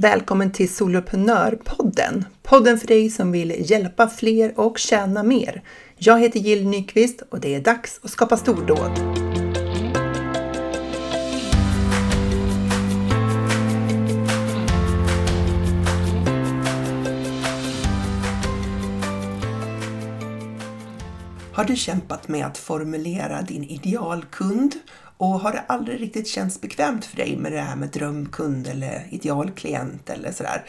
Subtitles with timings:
[0.00, 2.24] Välkommen till Soloprenörpodden!
[2.42, 5.62] Podden för dig som vill hjälpa fler och tjäna mer.
[5.96, 8.90] Jag heter Jill Nyqvist och det är dags att skapa stordåd.
[21.52, 24.74] Har du kämpat med att formulera din idealkund
[25.20, 29.06] och har det aldrig riktigt känts bekvämt för dig med det här med drömkund eller
[29.10, 30.64] idealklient eller sådär,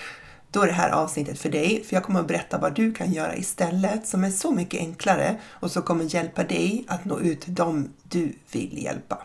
[0.51, 1.83] då är det här avsnittet för dig.
[1.87, 5.35] För jag kommer att berätta vad du kan göra istället som är så mycket enklare
[5.49, 9.17] och som kommer hjälpa dig att nå ut till dem du vill hjälpa.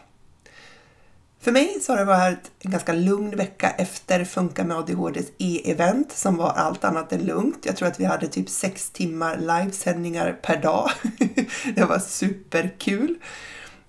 [1.40, 6.12] För mig så har det varit en ganska lugn vecka efter Funka med ADHDs e-event
[6.12, 7.66] som var allt annat än lugnt.
[7.66, 10.90] Jag tror att vi hade typ sex timmar livesändningar per dag.
[11.74, 13.16] det var superkul.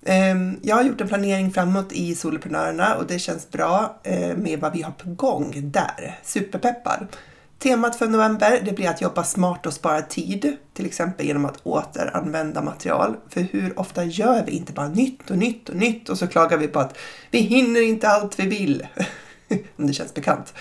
[0.04, 4.60] Ehm, jag har gjort en planering framåt i Soloprenörerna och det känns bra eh, med
[4.60, 6.18] vad vi har på gång där.
[6.22, 7.06] Superpeppad!
[7.58, 11.60] Temat för november det blir att jobba smart och spara tid, till exempel genom att
[11.62, 13.16] återanvända material.
[13.28, 16.58] För hur ofta gör vi inte bara nytt och nytt och nytt och så klagar
[16.58, 16.98] vi på att
[17.30, 18.86] vi hinner inte allt vi vill.
[19.76, 20.54] Om det känns bekant.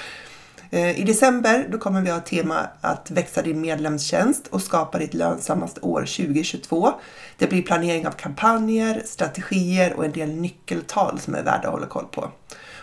[0.69, 5.13] Eh, I december då kommer vi ha tema att växa din medlemstjänst och skapa ditt
[5.13, 6.93] lönsammaste år 2022.
[7.37, 11.87] Det blir planering av kampanjer, strategier och en del nyckeltal som är värda att hålla
[11.87, 12.31] koll på.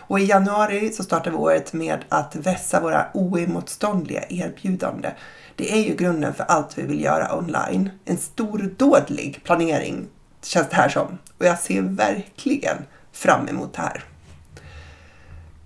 [0.07, 5.11] Och i januari så startar vi året med att vässa våra oemotståndliga erbjudande.
[5.55, 7.89] Det är ju grunden för allt vi vill göra online.
[8.05, 10.07] En stordådlig planering
[10.43, 11.17] känns det här som.
[11.37, 12.77] Och jag ser verkligen
[13.11, 14.03] fram emot det här.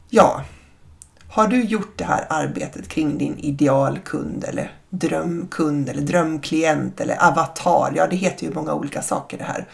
[0.09, 0.43] Ja,
[1.31, 7.93] har du gjort det här arbetet kring din idealkund eller drömkund eller drömklient eller avatar?
[7.95, 9.67] Ja, det heter ju många olika saker det här.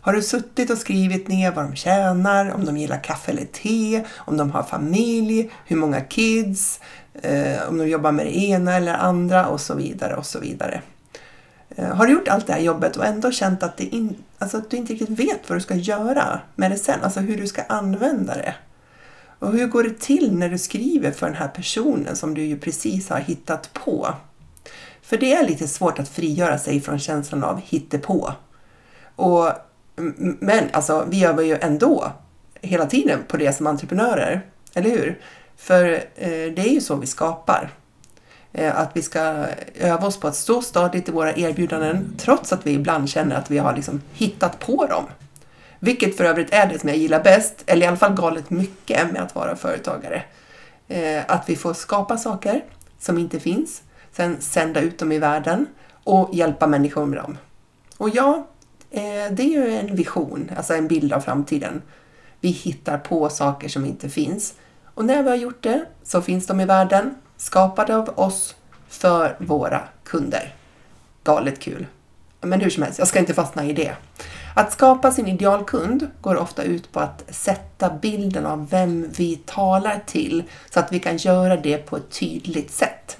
[0.00, 4.04] Har du suttit och skrivit ner vad de tjänar, om de gillar kaffe eller te,
[4.16, 6.80] om de har familj, hur många kids,
[7.22, 10.82] eh, om de jobbar med det ena eller andra och så vidare och så vidare.
[11.76, 14.56] Eh, har du gjort allt det här jobbet och ändå känt att, det in, alltså
[14.56, 17.46] att du inte riktigt vet vad du ska göra med det sen, alltså hur du
[17.46, 18.54] ska använda det?
[19.44, 22.58] Och hur går det till när du skriver för den här personen som du ju
[22.58, 24.14] precis har hittat på?
[25.02, 28.32] För det är lite svårt att frigöra sig från känslan av hittepå.
[29.16, 29.48] Och,
[30.40, 32.12] men alltså, vi övar ju ändå
[32.60, 35.20] hela tiden på det som entreprenörer, eller hur?
[35.56, 37.70] För eh, det är ju så vi skapar.
[38.52, 39.46] Eh, att vi ska
[39.80, 43.50] öva oss på att stå stadigt i våra erbjudanden trots att vi ibland känner att
[43.50, 45.04] vi har liksom hittat på dem.
[45.84, 49.12] Vilket för övrigt är det som jag gillar bäst, eller i alla fall galet mycket
[49.12, 50.22] med att vara företagare.
[50.88, 52.64] Eh, att vi får skapa saker
[52.98, 55.66] som inte finns, sen sända ut dem i världen
[56.04, 57.38] och hjälpa människor med dem.
[57.96, 58.46] Och ja,
[58.90, 61.82] eh, det är ju en vision, alltså en bild av framtiden.
[62.40, 64.54] Vi hittar på saker som inte finns.
[64.94, 68.54] Och när vi har gjort det så finns de i världen, skapade av oss
[68.88, 70.54] för våra kunder.
[71.24, 71.86] Galet kul!
[72.40, 73.96] Men hur som helst, jag ska inte fastna i det.
[74.54, 80.02] Att skapa sin idealkund går ofta ut på att sätta bilden av vem vi talar
[80.06, 83.18] till så att vi kan göra det på ett tydligt sätt.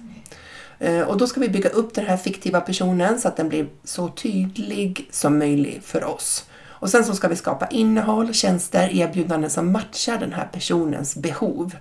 [0.78, 3.66] Eh, och då ska vi bygga upp den här fiktiva personen så att den blir
[3.84, 6.44] så tydlig som möjligt för oss.
[6.66, 11.76] Och sen så ska vi skapa innehåll, tjänster, erbjudanden som matchar den här personens behov.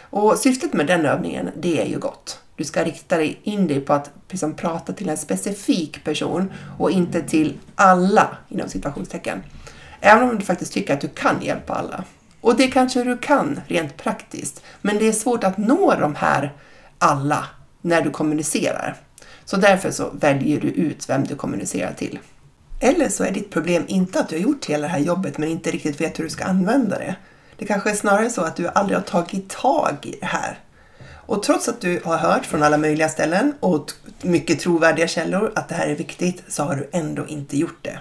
[0.00, 2.40] Och syftet med den övningen, det är ju gott.
[2.60, 6.90] Du ska rikta dig in dig på att liksom prata till en specifik person och
[6.90, 9.42] inte till alla inom situationstecken.
[10.00, 12.04] Även om du faktiskt tycker att du kan hjälpa alla.
[12.40, 16.52] Och det kanske du kan rent praktiskt, men det är svårt att nå de här
[16.98, 17.44] alla
[17.80, 18.96] när du kommunicerar.
[19.44, 22.18] Så därför så väljer du ut vem du kommunicerar till.
[22.80, 25.48] Eller så är ditt problem inte att du har gjort hela det här jobbet men
[25.48, 27.16] inte riktigt vet hur du ska använda det.
[27.56, 30.58] Det kanske är snarare så att du aldrig har tagit tag i det här.
[31.30, 33.92] Och trots att du har hört från alla möjliga ställen och
[34.22, 37.98] mycket trovärdiga källor att det här är viktigt så har du ändå inte gjort det.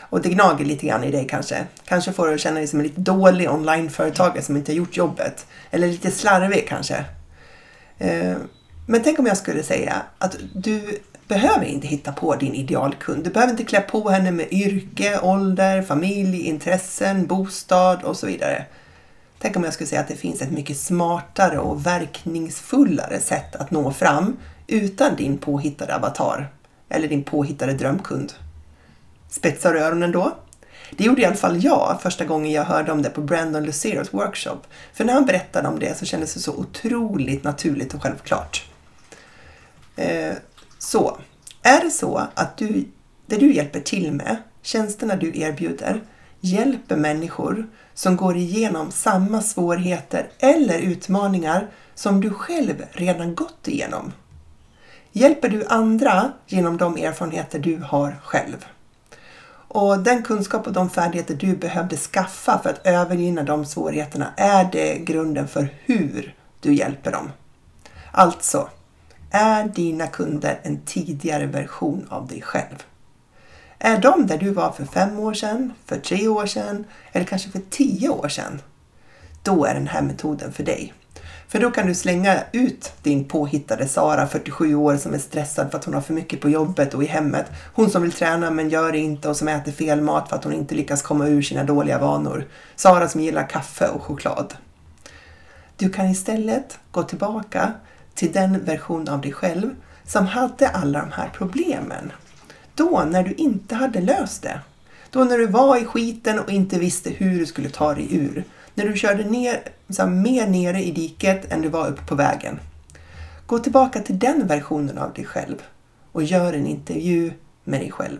[0.00, 1.66] Och det gnager lite grann i dig kanske.
[1.84, 5.46] Kanske får du känna dig som en lite dålig onlineföretagare som inte har gjort jobbet.
[5.70, 7.04] Eller lite slarvig kanske.
[7.98, 8.36] Eh,
[8.86, 10.98] men tänk om jag skulle säga att du
[11.28, 13.24] behöver inte hitta på din idealkund.
[13.24, 18.66] Du behöver inte klä på henne med yrke, ålder, familj, intressen, bostad och så vidare.
[19.40, 23.70] Tänk om jag skulle säga att det finns ett mycket smartare och verkningsfullare sätt att
[23.70, 24.36] nå fram
[24.66, 26.48] utan din påhittade avatar
[26.88, 28.32] eller din påhittade drömkund.
[29.30, 30.36] Spetsar du öronen då?
[30.90, 34.14] Det gjorde i alla fall jag första gången jag hörde om det på Brandon Luceros
[34.14, 34.58] workshop.
[34.92, 38.64] För när han berättade om det så kändes det så otroligt naturligt och självklart.
[39.96, 40.34] Eh,
[40.78, 41.18] så,
[41.62, 42.84] är det så att du,
[43.26, 46.02] det du hjälper till med, tjänsterna du erbjuder,
[46.40, 54.12] hjälper människor som går igenom samma svårigheter eller utmaningar som du själv redan gått igenom.
[55.12, 58.66] Hjälper du andra genom de erfarenheter du har själv.
[59.68, 64.68] Och den kunskap och de färdigheter du behövde skaffa för att övervinna de svårigheterna är
[64.72, 67.30] det grunden för hur du hjälper dem.
[68.12, 68.68] Alltså,
[69.30, 72.84] är dina kunder en tidigare version av dig själv?
[73.78, 77.50] Är de där du var för fem år sedan, för tre år sedan eller kanske
[77.50, 78.60] för tio år sedan?
[79.42, 80.94] Då är den här metoden för dig.
[81.48, 85.78] För då kan du slänga ut din påhittade Sara, 47 år, som är stressad för
[85.78, 87.46] att hon har för mycket på jobbet och i hemmet.
[87.74, 90.44] Hon som vill träna men gör det inte och som äter fel mat för att
[90.44, 92.46] hon inte lyckas komma ur sina dåliga vanor.
[92.76, 94.54] Sara som gillar kaffe och choklad.
[95.76, 97.72] Du kan istället gå tillbaka
[98.14, 99.70] till den version av dig själv
[100.06, 102.12] som hade alla de här problemen.
[102.78, 104.60] Då när du inte hade löst det.
[105.10, 108.44] Då när du var i skiten och inte visste hur du skulle ta dig ur.
[108.74, 112.14] När du körde ner, så här, mer nere i diket än du var uppe på
[112.14, 112.60] vägen.
[113.46, 115.62] Gå tillbaka till den versionen av dig själv
[116.12, 117.32] och gör en intervju
[117.64, 118.18] med dig själv.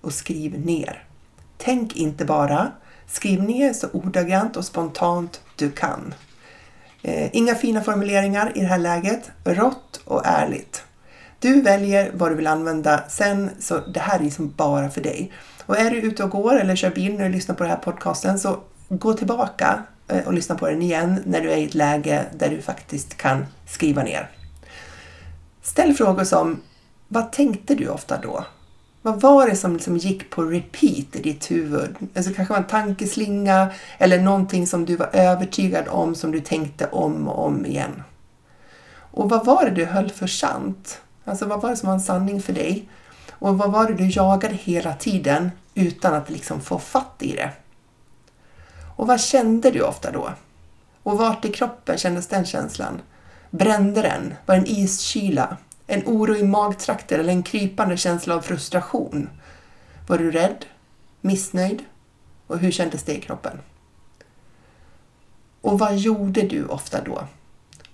[0.00, 1.04] Och skriv ner.
[1.58, 2.72] Tänk inte bara,
[3.06, 6.14] skriv ner så ordagrant och spontant du kan.
[7.02, 10.82] Eh, inga fina formuleringar i det här läget, rått och ärligt.
[11.38, 15.32] Du väljer vad du vill använda sen, så det här är liksom bara för dig.
[15.66, 17.78] Och är du ute och går eller kör bil när du lyssnar på den här
[17.78, 18.58] podcasten så
[18.88, 22.48] gå tillbaka eh, och lyssna på den igen när du är i ett läge där
[22.48, 24.30] du faktiskt kan skriva ner.
[25.62, 26.60] Ställ frågor som
[27.08, 28.44] Vad tänkte du ofta då?
[29.02, 31.96] Vad var det som liksom gick på repeat i ditt huvud?
[32.16, 36.86] Alltså kanske var en tankeslinga eller någonting som du var övertygad om som du tänkte
[36.86, 38.02] om och om igen.
[38.96, 41.00] Och vad var det du höll för sant?
[41.24, 42.88] Alltså vad var det som var en sanning för dig?
[43.30, 47.50] Och vad var det du jagade hela tiden utan att liksom få fatt i det?
[48.96, 50.30] Och vad kände du ofta då?
[51.02, 53.02] Och vart i kroppen kändes den känslan?
[53.50, 54.34] Brände den?
[54.46, 55.56] Var det en iskyla?
[55.86, 59.28] En oro i magtrakter eller en krypande känsla av frustration?
[60.06, 60.64] Var du rädd?
[61.20, 61.82] Missnöjd?
[62.46, 63.58] Och hur kändes det i kroppen?
[65.60, 67.24] Och vad gjorde du ofta då?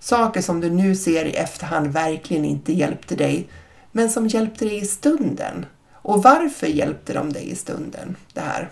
[0.03, 3.47] Saker som du nu ser i efterhand verkligen inte hjälpte dig,
[3.91, 5.65] men som hjälpte dig i stunden.
[5.93, 8.69] Och varför hjälpte de dig i stunden, det här?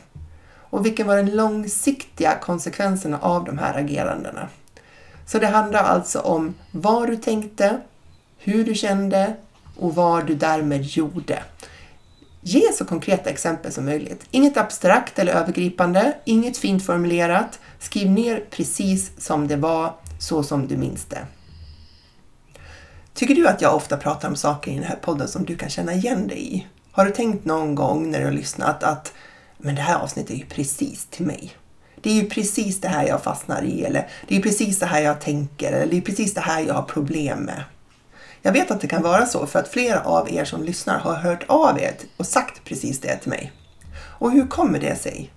[0.70, 4.50] Och vilken var den långsiktiga konsekvensen av de här agerandena?
[5.26, 7.80] Så det handlar alltså om vad du tänkte,
[8.38, 9.34] hur du kände
[9.78, 11.44] och vad du därmed gjorde.
[12.42, 14.26] Ge så konkreta exempel som möjligt.
[14.32, 17.60] Inget abstrakt eller övergripande, inget fint formulerat.
[17.80, 21.26] Skriv ner precis som det var, så som du minns det.
[23.14, 25.70] Tycker du att jag ofta pratar om saker i den här podden som du kan
[25.70, 26.68] känna igen dig i?
[26.92, 29.14] Har du tänkt någon gång när du har lyssnat att
[29.62, 31.54] men det här avsnittet är ju precis till mig.
[32.02, 35.02] Det är ju precis det här jag fastnar i eller det är precis det här
[35.02, 37.64] jag tänker eller det är precis det här jag har problem med.
[38.42, 41.16] Jag vet att det kan vara så för att flera av er som lyssnar har
[41.16, 43.52] hört av er och sagt precis det till mig.
[43.96, 45.32] Och hur kommer det sig?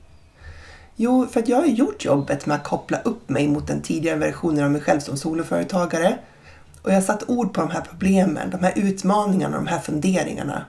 [0.97, 4.19] Jo, för att jag har gjort jobbet med att koppla upp mig mot den tidigare
[4.19, 6.19] versionen av mig själv som soloföretagare.
[6.83, 10.65] Och jag har satt ord på de här problemen, de här utmaningarna, de här funderingarna.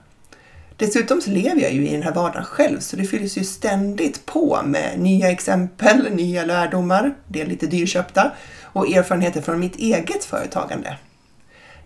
[0.77, 4.25] Dessutom så lever jag ju i den här vardagen själv så det fylls ju ständigt
[4.25, 10.25] på med nya exempel, nya lärdomar, det är lite dyrköpta, och erfarenheter från mitt eget
[10.25, 10.97] företagande.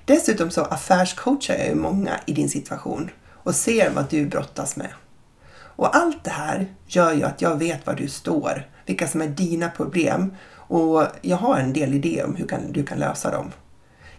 [0.05, 4.89] Dessutom så affärscoachar jag ju många i din situation och ser vad du brottas med.
[5.77, 9.27] Och allt det här gör ju att jag vet var du står, vilka som är
[9.27, 13.51] dina problem och jag har en del idéer om hur du kan lösa dem.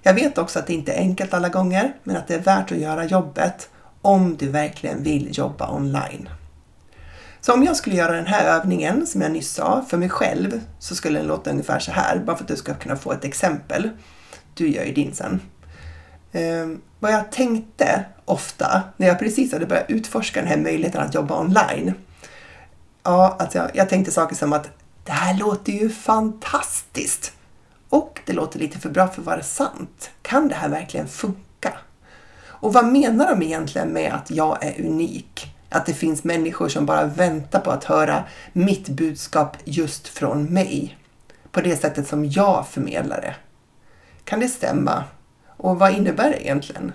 [0.03, 2.73] Jag vet också att det inte är enkelt alla gånger, men att det är värt
[2.73, 3.69] att göra jobbet
[4.03, 6.29] om du verkligen vill jobba online.
[7.41, 10.61] Så om jag skulle göra den här övningen som jag nyss sa för mig själv
[10.79, 13.25] så skulle den låta ungefär så här, bara för att du ska kunna få ett
[13.25, 13.91] exempel.
[14.55, 15.41] Du gör ju din sen.
[16.33, 16.67] Eh,
[16.99, 21.41] vad jag tänkte ofta när jag precis hade börjat utforska den här möjligheten att jobba
[21.41, 21.95] online.
[23.03, 24.71] Ja, alltså jag, jag tänkte saker som att
[25.05, 27.33] det här låter ju fantastiskt.
[27.89, 30.11] Och det låter lite för bra för att vara sant.
[30.23, 31.73] Kan det här verkligen funka?
[32.61, 35.55] Och vad menar de egentligen med att jag är unik?
[35.71, 40.99] Att det finns människor som bara väntar på att höra mitt budskap just från mig.
[41.51, 43.35] På det sättet som jag förmedlar det.
[44.25, 45.05] Kan det stämma?
[45.59, 46.93] Och vad innebär det egentligen?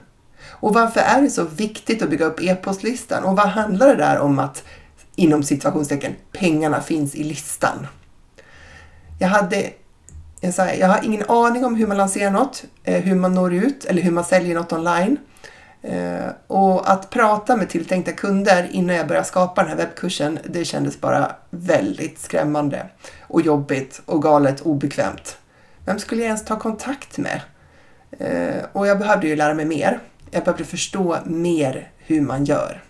[0.50, 3.24] Och varför är det så viktigt att bygga upp e-postlistan?
[3.24, 4.64] Och vad handlar det där om att
[5.16, 7.88] inom situationstecken pengarna finns i listan?
[9.20, 9.70] Jag hade
[10.42, 13.54] jag, sa, jag har ingen aning om hur man lanserar något, eh, hur man når
[13.54, 15.18] ut eller hur man säljer något online.
[15.82, 20.66] Eh, och att prata med tilltänkta kunder innan jag började skapa den här webbkursen, det
[20.66, 22.86] kändes bara väldigt skrämmande
[23.22, 25.38] och jobbigt och galet obekvämt.
[25.86, 27.42] Vem skulle jag ens ta kontakt med?
[28.20, 30.00] Eh, och jag behövde ju lära mig mer.
[30.32, 32.84] Jag behövde förstå mer hur man gör.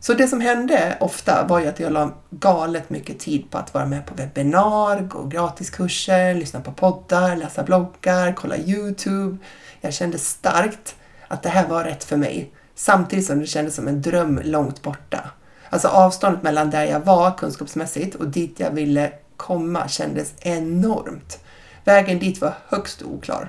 [0.00, 3.74] Så det som hände ofta var ju att jag la galet mycket tid på att
[3.74, 9.36] vara med på webbinar, gå gratiskurser, lyssna på poddar, läsa bloggar, kolla YouTube.
[9.80, 10.94] Jag kände starkt
[11.28, 12.52] att det här var rätt för mig.
[12.74, 15.30] Samtidigt som det kändes som en dröm långt borta.
[15.70, 21.44] Alltså avståndet mellan där jag var kunskapsmässigt och dit jag ville komma kändes enormt.
[21.84, 23.48] Vägen dit var högst oklar.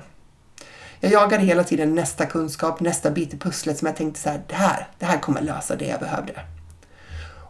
[1.00, 4.42] Jag jagade hela tiden nästa kunskap, nästa bit i pusslet som jag tänkte så här,
[4.48, 6.40] det här, det här kommer lösa det jag behövde.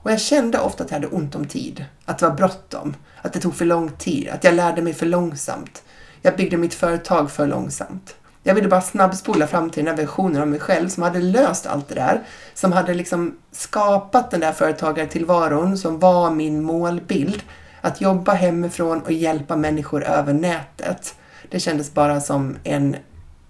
[0.05, 3.33] Och jag kände ofta att jag hade ont om tid, att det var bråttom, att
[3.33, 5.83] det tog för lång tid, att jag lärde mig för långsamt.
[6.23, 8.17] Jag byggde mitt företag för långsamt.
[8.47, 11.67] Jag ville bara snabbspola fram till den här versionen av mig själv som hade löst
[11.67, 12.23] allt det där.
[12.55, 17.43] Som hade liksom skapat den där företagartillvaron som var min målbild.
[17.81, 21.15] Att jobba hemifrån och hjälpa människor över nätet.
[21.51, 22.97] Det kändes bara som en,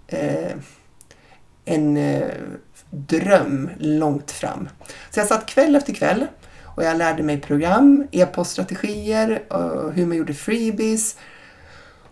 [0.07, 0.53] eh,
[1.65, 2.31] en eh,
[2.91, 4.69] dröm långt fram.
[5.11, 6.27] Så jag satt kväll efter kväll
[6.65, 11.17] och jag lärde mig program, e-poststrategier, eh, hur man gjorde freebies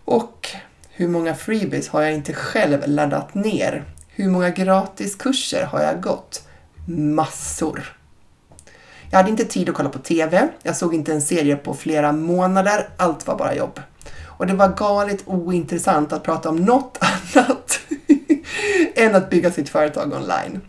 [0.05, 0.49] och
[0.89, 3.83] hur många freebies har jag inte själv laddat ner?
[4.07, 6.47] Hur många gratiskurser har jag gått?
[6.87, 7.97] Massor.
[9.11, 10.47] Jag hade inte tid att kolla på TV.
[10.63, 12.89] Jag såg inte en serie på flera månader.
[12.97, 13.79] Allt var bara jobb.
[14.43, 16.97] Och det var galet ointressant att prata om något
[17.35, 17.79] annat
[18.95, 20.61] än att bygga sitt företag online.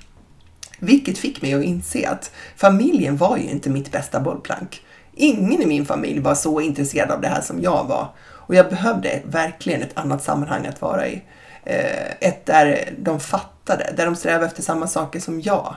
[0.79, 4.83] Vilket fick mig att inse att familjen var ju inte mitt bästa bollplank.
[5.15, 8.09] Ingen i min familj var så intresserad av det här som jag var.
[8.19, 11.23] Och jag behövde verkligen ett annat sammanhang att vara i.
[11.65, 15.75] Eh, ett där de fattade, där de strävade efter samma saker som jag.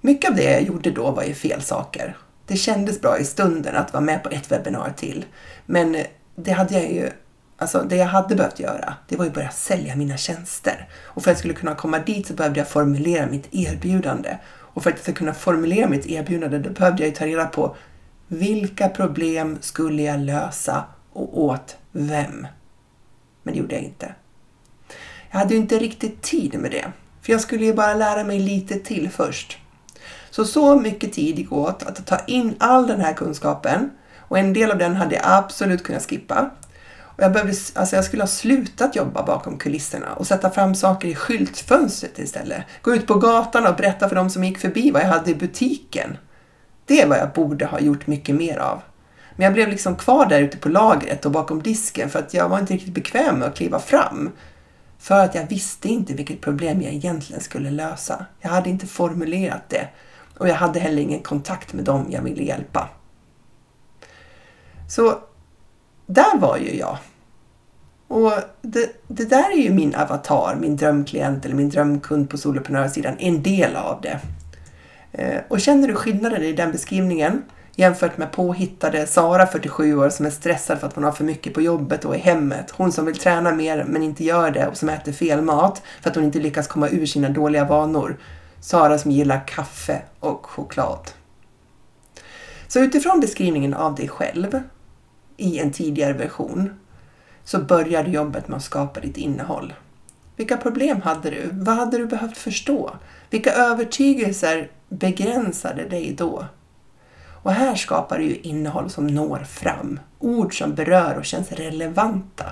[0.00, 2.16] Mycket av det jag gjorde då var ju fel saker.
[2.46, 5.24] Det kändes bra i stunden att vara med på ett webbinar till.
[5.66, 5.96] Men
[6.44, 7.10] det hade jag ju
[7.60, 10.88] Alltså det jag hade behövt göra, det var ju börja sälja mina tjänster.
[11.04, 14.38] Och för att jag skulle kunna komma dit så behövde jag formulera mitt erbjudande.
[14.48, 17.46] Och för att jag skulle kunna formulera mitt erbjudande, då behövde jag ju ta reda
[17.46, 17.76] på
[18.28, 22.46] vilka problem skulle jag lösa och åt vem?
[23.42, 24.14] Men det gjorde jag inte.
[25.30, 26.92] Jag hade ju inte riktigt tid med det,
[27.22, 29.58] för jag skulle ju bara lära mig lite till först.
[30.30, 33.90] Så så mycket tid gick åt att ta in all den här kunskapen
[34.28, 36.50] och en del av den hade jag absolut kunnat skippa.
[37.18, 41.08] Och jag, behövde, alltså jag skulle ha slutat jobba bakom kulisserna och sätta fram saker
[41.08, 42.62] i skyltfönstret istället.
[42.82, 45.34] Gå ut på gatan och berätta för de som gick förbi vad jag hade i
[45.34, 46.16] butiken.
[46.86, 48.82] Det är vad jag borde ha gjort mycket mer av.
[49.36, 52.48] Men jag blev liksom kvar där ute på lagret och bakom disken för att jag
[52.48, 54.30] var inte riktigt bekväm med att kliva fram.
[54.98, 58.26] För att jag visste inte vilket problem jag egentligen skulle lösa.
[58.40, 59.88] Jag hade inte formulerat det
[60.38, 62.88] och jag hade heller ingen kontakt med dem jag ville hjälpa.
[64.88, 65.18] Så
[66.06, 66.98] där var ju jag.
[68.08, 73.14] Och det, det där är ju min avatar, min drömklient eller min drömkund på soloprenörsidan,
[73.18, 74.20] en del av det.
[75.12, 77.42] Eh, och känner du skillnaden i den beskrivningen
[77.78, 81.54] jämfört med påhittade Sara, 47 år, som är stressad för att hon har för mycket
[81.54, 82.70] på jobbet och i hemmet.
[82.70, 86.10] Hon som vill träna mer men inte gör det och som äter fel mat för
[86.10, 88.16] att hon inte lyckas komma ur sina dåliga vanor.
[88.60, 91.10] Sara som gillar kaffe och choklad.
[92.68, 94.60] Så utifrån beskrivningen av dig själv
[95.38, 96.70] i en tidigare version
[97.44, 99.74] så började jobbet med att skapa ditt innehåll.
[100.36, 101.50] Vilka problem hade du?
[101.52, 102.90] Vad hade du behövt förstå?
[103.30, 106.46] Vilka övertygelser begränsade dig då?
[107.42, 110.00] Och här skapar du ju innehåll som når fram.
[110.18, 112.44] Ord som berör och känns relevanta.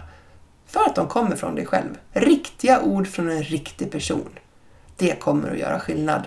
[0.66, 1.98] För att de kommer från dig själv.
[2.12, 4.30] Riktiga ord från en riktig person.
[4.96, 6.22] Det kommer att göra skillnad.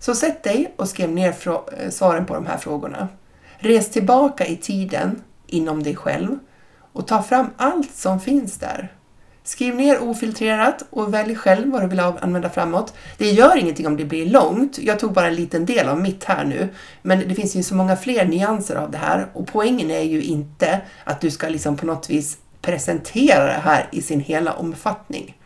[0.00, 3.08] Så sätt dig och skriv ner eh, svaren på de här frågorna.
[3.58, 5.22] Res tillbaka i tiden
[5.54, 6.38] inom dig själv
[6.92, 8.92] och ta fram allt som finns där.
[9.44, 12.94] Skriv ner ofiltrerat och välj själv vad du vill använda framåt.
[13.18, 14.78] Det gör ingenting om det blir långt.
[14.78, 16.68] Jag tog bara en liten del av mitt här nu.
[17.02, 20.22] Men det finns ju så många fler nyanser av det här och poängen är ju
[20.22, 25.36] inte att du ska liksom på något vis presentera det här i sin hela omfattning.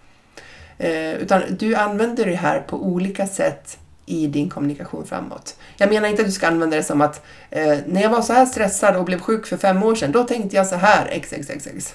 [0.78, 5.56] Eh, utan du använder det här på olika sätt i din kommunikation framåt.
[5.76, 8.32] Jag menar inte att du ska använda det som att eh, när jag var så
[8.32, 11.94] här stressad och blev sjuk för fem år sedan, då tänkte jag så här, xxxx.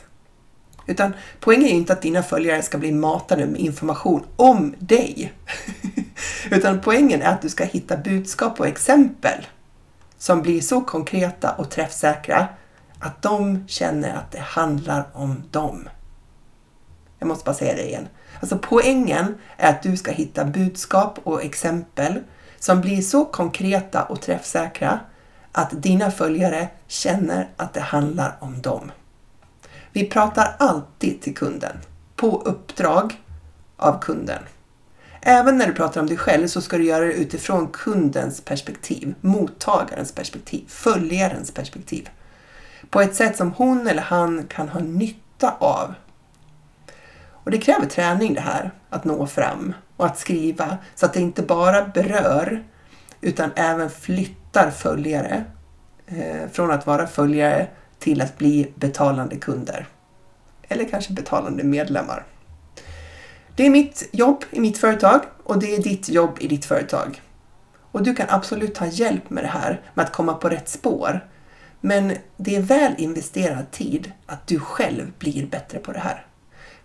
[0.87, 5.33] Utan poängen är inte att dina följare ska bli matade med information om dig.
[6.51, 9.45] Utan poängen är att du ska hitta budskap och exempel
[10.17, 12.47] som blir så konkreta och träffsäkra
[12.99, 15.89] att de känner att det handlar om dem.
[17.19, 18.07] Jag måste bara säga det igen.
[18.39, 22.19] Alltså poängen är att du ska hitta budskap och exempel
[22.59, 24.99] som blir så konkreta och träffsäkra
[25.51, 28.91] att dina följare känner att det handlar om dem.
[29.91, 31.77] Vi pratar alltid till kunden,
[32.15, 33.21] på uppdrag
[33.77, 34.43] av kunden.
[35.21, 39.15] Även när du pratar om dig själv så ska du göra det utifrån kundens perspektiv,
[39.21, 42.09] mottagarens perspektiv, följarens perspektiv.
[42.89, 45.93] På ett sätt som hon eller han kan ha nytta av.
[47.43, 51.19] Och det kräver träning det här, att nå fram och att skriva så att det
[51.19, 52.63] inte bara berör
[53.21, 55.43] utan även flyttar följare
[56.07, 57.67] eh, från att vara följare
[57.99, 59.87] till att bli betalande kunder.
[60.67, 62.25] Eller kanske betalande medlemmar.
[63.55, 67.21] Det är mitt jobb i mitt företag och det är ditt jobb i ditt företag.
[67.91, 71.29] Och du kan absolut ta hjälp med det här, med att komma på rätt spår.
[71.81, 76.25] Men det är väl investerad tid att du själv blir bättre på det här.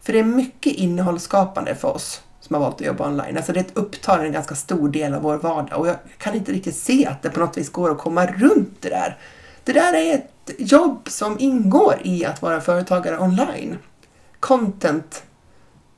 [0.04, 3.37] För det är mycket innehållsskapande för oss som har valt att jobba online.
[3.37, 6.76] Alltså det upptar en ganska stor del av vår vardag och jag kan inte riktigt
[6.76, 9.18] se att det på något vis går att komma runt det där.
[9.64, 13.78] Det där är ett jobb som ingår i att vara företagare online.
[14.40, 15.23] Content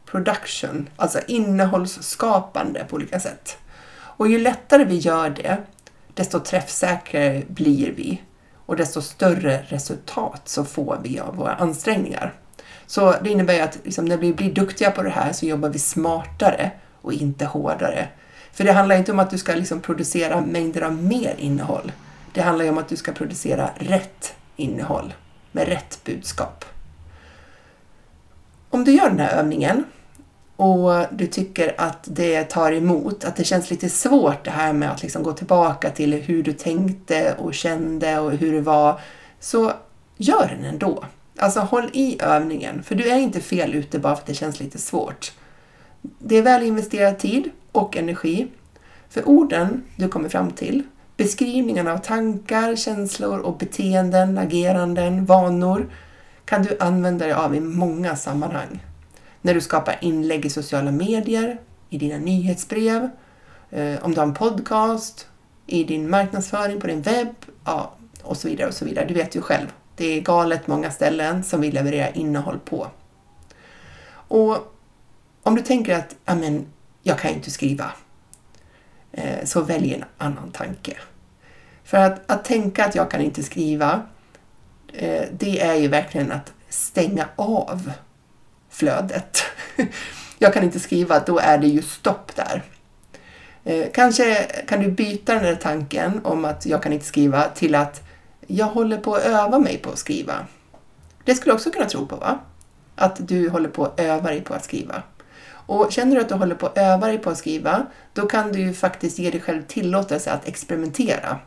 [0.07, 3.59] production, alltså innehållsskapande på olika sätt.
[3.97, 5.59] Och ju lättare vi gör det,
[6.15, 8.23] desto träffsäkrare blir vi
[8.67, 12.35] och desto större resultat så får vi av våra ansträngningar.
[12.87, 15.69] Så det innebär ju att liksom, när vi blir duktiga på det här så jobbar
[15.69, 16.71] vi smartare
[17.03, 18.09] och inte hårdare.
[18.53, 21.93] För det handlar inte om att du ska liksom producera mängder av mer innehåll.
[22.33, 25.15] Det handlar ju om att du ska producera rätt innehåll
[25.53, 26.65] med rätt budskap.
[28.71, 29.85] Om du gör den här övningen
[30.57, 34.91] och du tycker att det tar emot, att det känns lite svårt det här med
[34.91, 39.01] att liksom gå tillbaka till hur du tänkte och kände och hur det var,
[39.41, 39.73] så
[40.17, 41.05] gör den ändå.
[41.39, 44.61] Alltså håll i övningen, för du är inte fel ute bara för att det känns
[44.61, 45.33] lite svårt.
[46.03, 48.49] Det är väl investerad tid och energi.
[49.09, 50.83] För orden du kommer fram till,
[51.17, 55.91] beskrivningarna av tankar, känslor och beteenden, ageranden, vanor
[56.45, 58.85] kan du använda dig av i många sammanhang.
[59.43, 61.61] När du skapar inlägg i sociala medier,
[61.91, 63.09] i dina nyhetsbrev,
[63.71, 65.29] eh, om du har en podcast,
[65.67, 67.35] i din marknadsföring på din webb,
[67.65, 69.07] ja, och så vidare och så vidare.
[69.07, 72.87] Du vet ju själv det är galet många ställen som vi levererar innehåll på.
[74.29, 74.77] Och
[75.43, 76.67] om du tänker att amen,
[77.03, 77.93] jag kan ju inte skriva,
[79.13, 80.97] eh, så välj en annan tanke.
[81.85, 84.03] För att, att tänka att jag kan inte skriva,
[84.93, 87.93] eh, det är ju verkligen att stänga av
[88.71, 89.43] flödet.
[90.39, 92.63] Jag kan inte skriva, då är det ju stopp där.
[93.65, 94.35] Eh, kanske
[94.69, 98.06] kan du byta den där tanken om att jag kan inte skriva till att
[98.47, 100.35] jag håller på att öva mig på att skriva.
[101.25, 102.39] Det skulle du också kunna tro på, va?
[102.97, 105.03] Att du håller på att öva dig på att skriva.
[105.49, 108.53] Och känner du att du håller på att öva dig på att skriva, då kan
[108.53, 111.39] du ju faktiskt ge dig själv tillåtelse att experimentera.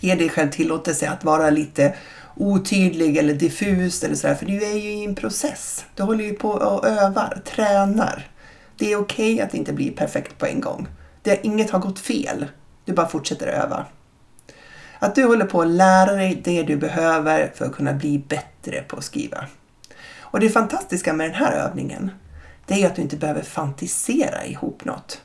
[0.00, 1.94] Ge dig själv tillåtelse att vara lite
[2.36, 5.84] otydlig eller diffus eller sådär, för du är ju i en process.
[5.94, 8.28] Du håller ju på och övar, tränar.
[8.76, 10.88] Det är okej okay att det inte blir perfekt på en gång.
[11.22, 12.46] Det, inget har gått fel.
[12.84, 13.86] Du bara fortsätter öva.
[15.02, 18.82] Att du håller på att lära dig det du behöver för att kunna bli bättre
[18.88, 19.46] på att skriva.
[20.20, 22.10] Och det fantastiska med den här övningen,
[22.66, 25.22] det är att du inte behöver fantisera ihop något.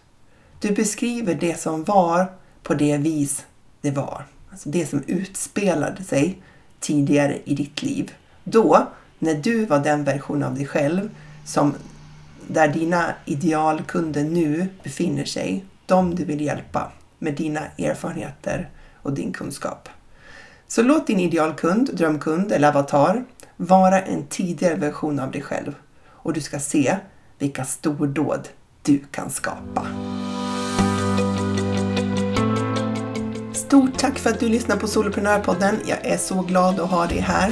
[0.60, 2.32] Du beskriver det som var
[2.64, 3.46] på det vis
[3.82, 4.26] det var.
[4.52, 6.42] Alltså det som utspelade sig
[6.80, 8.14] tidigare i ditt liv.
[8.44, 8.88] Då,
[9.20, 11.10] när du var den version av dig själv
[11.46, 11.74] som
[12.48, 18.70] där dina idealkunder nu befinner sig, de du vill hjälpa med dina erfarenheter,
[19.06, 19.90] och din kunskap.
[20.68, 23.26] Så låt din idealkund, drömkund eller avatar
[23.58, 25.76] vara en tidigare version av dig själv
[26.08, 26.98] och du ska se
[27.40, 28.48] vilka stordåd
[28.82, 29.88] du kan skapa.
[33.54, 35.76] Stort tack för att du lyssnar på Soloprenörpodden.
[35.86, 37.52] Jag är så glad att ha dig här.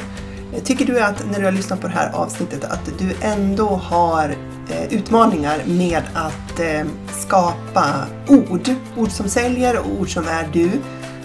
[0.63, 4.35] Tycker du att när du har lyssnat på det här avsnittet att du ändå har
[4.69, 10.71] eh, utmaningar med att eh, skapa ord, ord som säljer och ord som är du,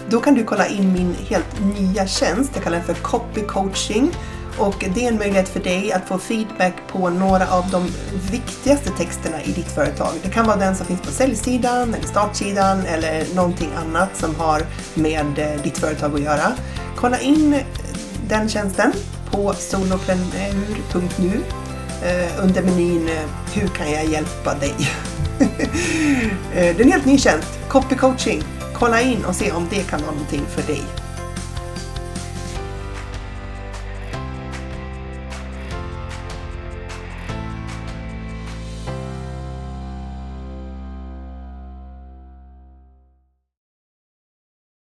[0.09, 4.11] då kan du kolla in min helt nya tjänst, jag kallar den för Copy Coaching.
[4.57, 7.87] Och det är en möjlighet för dig att få feedback på några av de
[8.31, 10.11] viktigaste texterna i ditt företag.
[10.23, 14.61] Det kan vara den som finns på säljsidan, eller startsidan eller någonting annat som har
[14.93, 16.51] med eh, ditt företag att göra.
[16.95, 17.59] Kolla in eh,
[18.27, 18.93] den tjänsten
[19.31, 21.41] på solopreneur.nu
[22.03, 23.09] eh, under menyn
[23.53, 24.75] Hur kan jag hjälpa dig?
[26.53, 28.43] det är en helt ny tjänst, Copy Coaching
[28.79, 31.08] kolla in och se om det kan vara någonting för dig.